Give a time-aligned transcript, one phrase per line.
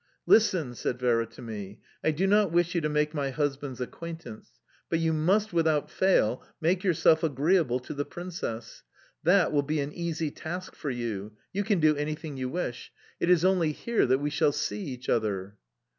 [0.25, 4.59] "Listen," said Vera to me, "I do not wish you to make my husband's acquaintance,
[4.89, 8.81] but you must, without fail, make yourself agreeable to the Princess;
[9.21, 12.91] that will be an easy task for you: you can do anything you wish.
[13.19, 15.55] It is only here that we shall see each other"...